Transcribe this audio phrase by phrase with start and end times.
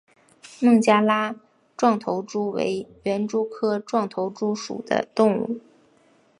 [0.59, 1.35] 孟加拉
[1.77, 5.61] 壮头蛛为园蛛科壮头蛛属的动物。